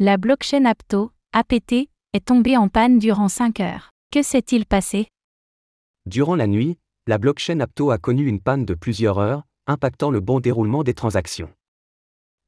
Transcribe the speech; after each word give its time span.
La 0.00 0.16
blockchain 0.16 0.64
Apto, 0.64 1.10
APT, 1.32 1.88
est 2.12 2.24
tombée 2.24 2.56
en 2.56 2.68
panne 2.68 3.00
durant 3.00 3.26
5 3.26 3.58
heures. 3.58 3.90
Que 4.12 4.22
s'est-il 4.22 4.64
passé? 4.64 5.08
Durant 6.06 6.36
la 6.36 6.46
nuit, 6.46 6.78
la 7.08 7.18
blockchain 7.18 7.58
Apto 7.58 7.90
a 7.90 7.98
connu 7.98 8.28
une 8.28 8.40
panne 8.40 8.64
de 8.64 8.74
plusieurs 8.74 9.18
heures, 9.18 9.42
impactant 9.66 10.12
le 10.12 10.20
bon 10.20 10.38
déroulement 10.38 10.84
des 10.84 10.94
transactions. 10.94 11.50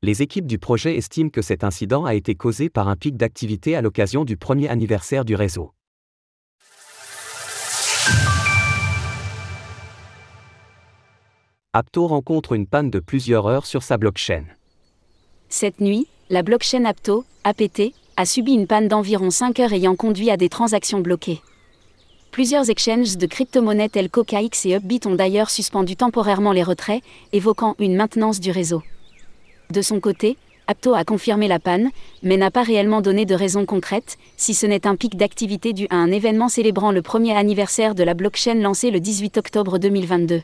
Les 0.00 0.22
équipes 0.22 0.46
du 0.46 0.60
projet 0.60 0.96
estiment 0.96 1.28
que 1.28 1.42
cet 1.42 1.64
incident 1.64 2.04
a 2.04 2.14
été 2.14 2.36
causé 2.36 2.70
par 2.70 2.86
un 2.86 2.94
pic 2.94 3.16
d'activité 3.16 3.74
à 3.74 3.82
l'occasion 3.82 4.24
du 4.24 4.36
premier 4.36 4.68
anniversaire 4.68 5.24
du 5.24 5.34
réseau. 5.34 5.72
Apto 11.72 12.06
rencontre 12.06 12.52
une 12.52 12.68
panne 12.68 12.90
de 12.90 13.00
plusieurs 13.00 13.48
heures 13.48 13.66
sur 13.66 13.82
sa 13.82 13.98
blockchain. 13.98 14.44
Cette 15.48 15.80
nuit, 15.80 16.06
la 16.30 16.42
blockchain 16.44 16.84
Apto, 16.84 17.24
APT, 17.42 17.92
a 18.16 18.24
subi 18.24 18.52
une 18.52 18.68
panne 18.68 18.86
d'environ 18.86 19.30
5 19.30 19.58
heures 19.58 19.72
ayant 19.72 19.96
conduit 19.96 20.30
à 20.30 20.36
des 20.36 20.48
transactions 20.48 21.00
bloquées. 21.00 21.40
Plusieurs 22.30 22.70
exchanges 22.70 23.16
de 23.16 23.26
crypto-monnaies 23.26 23.88
tels 23.88 24.08
qu'OKX 24.08 24.66
et 24.66 24.76
Upbit 24.76 25.00
ont 25.06 25.16
d'ailleurs 25.16 25.50
suspendu 25.50 25.96
temporairement 25.96 26.52
les 26.52 26.62
retraits, 26.62 27.02
évoquant 27.32 27.74
une 27.80 27.96
maintenance 27.96 28.38
du 28.38 28.52
réseau. 28.52 28.80
De 29.70 29.82
son 29.82 29.98
côté, 29.98 30.36
Apto 30.68 30.94
a 30.94 31.02
confirmé 31.02 31.48
la 31.48 31.58
panne, 31.58 31.90
mais 32.22 32.36
n'a 32.36 32.52
pas 32.52 32.62
réellement 32.62 33.00
donné 33.00 33.26
de 33.26 33.34
raison 33.34 33.66
concrète, 33.66 34.16
si 34.36 34.54
ce 34.54 34.66
n'est 34.66 34.86
un 34.86 34.94
pic 34.94 35.16
d'activité 35.16 35.72
dû 35.72 35.88
à 35.90 35.96
un 35.96 36.12
événement 36.12 36.48
célébrant 36.48 36.92
le 36.92 37.02
premier 37.02 37.36
anniversaire 37.36 37.96
de 37.96 38.04
la 38.04 38.14
blockchain 38.14 38.54
lancé 38.54 38.92
le 38.92 39.00
18 39.00 39.36
octobre 39.38 39.78
2022. 39.78 40.42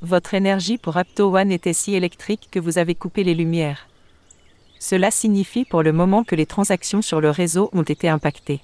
Votre 0.00 0.34
énergie 0.34 0.78
pour 0.78 0.96
Apto 0.96 1.36
One 1.36 1.50
était 1.50 1.72
si 1.72 1.96
électrique 1.96 2.46
que 2.52 2.60
vous 2.60 2.78
avez 2.78 2.94
coupé 2.94 3.24
les 3.24 3.34
lumières. 3.34 3.88
Cela 4.84 5.12
signifie 5.12 5.64
pour 5.64 5.84
le 5.84 5.92
moment 5.92 6.24
que 6.24 6.34
les 6.34 6.44
transactions 6.44 7.02
sur 7.02 7.20
le 7.20 7.30
réseau 7.30 7.70
ont 7.72 7.84
été 7.84 8.08
impactées. 8.08 8.58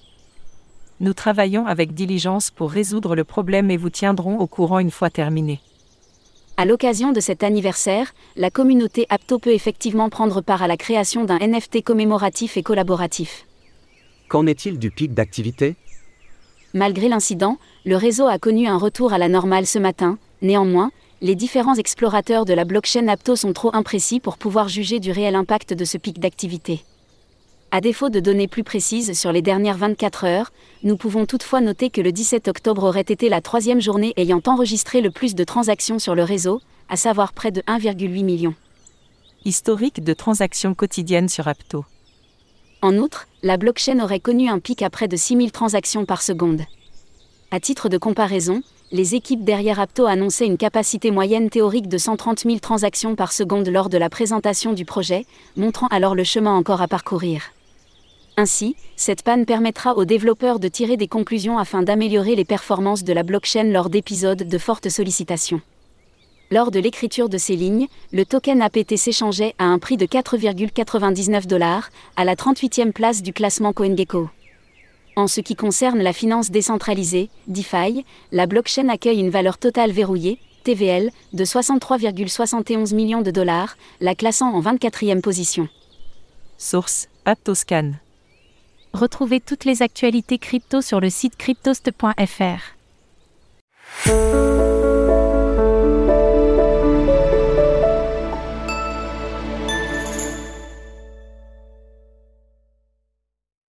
Nous 0.99 1.15
travaillons 1.15 1.65
avec 1.65 1.95
diligence 1.95 2.51
pour 2.51 2.73
résoudre 2.73 3.15
le 3.15 3.23
problème 3.23 3.71
et 3.71 3.77
vous 3.77 3.88
tiendrons 3.88 4.37
au 4.41 4.49
courant 4.49 4.80
une 4.80 4.91
fois 4.91 5.10
terminé. 5.10 5.60
À 6.57 6.65
l'occasion 6.65 7.13
de 7.13 7.21
cet 7.21 7.45
anniversaire, 7.45 8.15
la 8.35 8.51
communauté 8.51 9.07
Apto 9.10 9.38
peut 9.38 9.52
effectivement 9.52 10.10
prendre 10.10 10.41
part 10.41 10.60
à 10.60 10.66
la 10.66 10.77
création 10.77 11.25
d'un 11.25 11.38
NFT 11.38 11.85
commémoratif 11.85 12.57
et 12.57 12.65
collaboratif. 12.65 13.47
Qu'en 14.29 14.45
est-il 14.49 14.80
du 14.80 14.91
pic 14.91 15.15
d'activité? 15.15 15.77
Malgré 16.75 17.09
l'incident, 17.09 17.59
le 17.85 17.95
réseau 17.95 18.27
a 18.27 18.41
connu 18.41 18.66
un 18.66 18.77
retour 18.77 19.13
à 19.13 19.19
la 19.19 19.29
normale 19.29 19.66
ce 19.66 19.79
matin, 19.79 20.19
néanmoins, 20.43 20.91
les 21.21 21.35
différents 21.35 21.74
explorateurs 21.74 22.45
de 22.45 22.55
la 22.55 22.65
blockchain 22.65 23.09
Apto 23.09 23.35
sont 23.35 23.52
trop 23.52 23.74
imprécis 23.74 24.21
pour 24.21 24.38
pouvoir 24.38 24.69
juger 24.69 25.01
du 25.01 25.11
réel 25.11 25.35
impact 25.35 25.75
de 25.75 25.85
ce 25.85 25.99
pic 25.99 26.21
d'activité. 26.21 26.85
À 27.71 27.80
défaut 27.80 28.09
de 28.09 28.21
données 28.21 28.47
plus 28.47 28.65
précises 28.65 29.19
sur 29.19 29.33
les 29.33 29.43
dernières 29.43 29.77
24 29.77 30.25
heures, 30.25 30.52
nous 30.85 30.97
pouvons 30.97 31.27
toutefois 31.27 31.60
noter 31.60 31.91
que 31.91 32.01
le 32.01 32.13
17 32.13 32.49
octobre 32.49 32.85
aurait 32.85 33.01
été 33.01 33.29
la 33.29 33.41
troisième 33.41 33.80
journée 33.80 34.15
ayant 34.16 34.41
enregistré 34.47 35.01
le 35.01 35.10
plus 35.10 35.35
de 35.35 35.45
transactions 35.45 35.99
sur 35.99 36.15
le 36.15 36.23
réseau, 36.23 36.60
à 36.88 36.97
savoir 36.97 37.32
près 37.32 37.51
de 37.51 37.60
1,8 37.63 38.25
million. 38.25 38.55
Historique 39.45 40.03
de 40.03 40.15
transactions 40.15 40.75
quotidiennes 40.75 41.29
sur 41.29 41.49
Apto. 41.49 41.85
En 42.80 42.97
outre, 42.97 43.27
la 43.43 43.57
blockchain 43.57 43.99
aurait 44.01 44.21
connu 44.21 44.49
un 44.49 44.60
pic 44.60 44.82
à 44.82 44.88
près 44.88 45.09
de 45.09 45.16
6000 45.16 45.51
transactions 45.51 46.07
par 46.07 46.23
seconde. 46.23 46.63
À 47.51 47.59
titre 47.60 47.88
de 47.88 47.99
comparaison, 47.99 48.63
les 48.91 49.15
équipes 49.15 49.45
derrière 49.45 49.81
Apto 49.81 50.07
annonçaient 50.07 50.47
une 50.47 50.57
capacité 50.57 51.11
moyenne 51.11 51.51
théorique 51.51 51.89
de 51.89 51.99
130 51.99 52.41
000 52.41 52.59
transactions 52.59 53.15
par 53.15 53.33
seconde 53.33 53.69
lors 53.69 53.89
de 53.89 53.99
la 53.99 54.09
présentation 54.09 54.73
du 54.73 54.85
projet, 54.85 55.27
montrant 55.57 55.89
alors 55.89 56.15
le 56.15 56.25
chemin 56.25 56.55
encore 56.55 56.81
à 56.81 56.89
parcourir. 56.89 57.53
Ainsi, 58.37 58.77
cette 58.97 59.23
panne 59.23 59.45
permettra 59.45 59.95
aux 59.97 60.05
développeurs 60.05 60.61
de 60.61 60.69
tirer 60.69 60.97
des 60.97 61.09
conclusions 61.09 61.59
afin 61.59 61.83
d'améliorer 61.83 62.35
les 62.35 62.45
performances 62.45 63.05
de 63.05 63.13
la 63.13 63.25
blockchain 63.25 63.65
lors 63.65 63.91
d'épisodes 63.91 64.49
de 64.49 64.59
forte 64.59 64.89
sollicitation. 64.89 65.60
Lors 66.50 66.71
de 66.71 66.81
l'écriture 66.81 67.28
de 67.28 67.37
ces 67.37 67.56
lignes, 67.56 67.88
le 68.10 68.25
token 68.25 68.62
APT 68.62 68.97
s'échangeait 68.97 69.54
à 69.59 69.65
un 69.65 69.78
prix 69.78 69.98
de 69.98 70.06
4,99 70.06 71.47
dollars, 71.47 71.91
à 72.16 72.25
la 72.25 72.37
38e 72.37 72.93
place 72.93 73.22
du 73.22 73.34
classement 73.34 73.75
CoinGecko. 73.75 74.31
En 75.18 75.26
ce 75.26 75.40
qui 75.40 75.56
concerne 75.56 75.98
la 75.98 76.12
finance 76.12 76.52
décentralisée, 76.52 77.28
DeFi, 77.48 78.04
la 78.30 78.46
blockchain 78.46 78.88
accueille 78.88 79.18
une 79.18 79.30
valeur 79.30 79.58
totale 79.58 79.90
verrouillée, 79.90 80.38
TVL, 80.62 81.10
de 81.32 81.44
63,71 81.44 82.94
millions 82.94 83.20
de 83.20 83.32
dollars, 83.32 83.76
la 84.00 84.14
classant 84.14 84.54
en 84.54 84.62
24e 84.62 85.20
position. 85.20 85.68
Source 86.56 87.08
Aptoscan. 87.24 87.94
Retrouvez 88.92 89.40
toutes 89.40 89.64
les 89.64 89.82
actualités 89.82 90.38
crypto 90.38 90.82
sur 90.82 91.00
le 91.00 91.10
site 91.10 91.36
cryptost.fr. 91.36 92.78